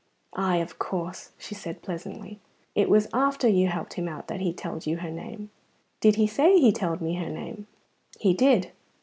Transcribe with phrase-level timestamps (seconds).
[0.35, 2.39] "Ay, of course," she said pleasantly.
[2.73, 5.51] "It was after you helped him out that he telled you her name."
[5.99, 7.67] "Did he say he telled me her name?"
[8.19, 8.71] "He did."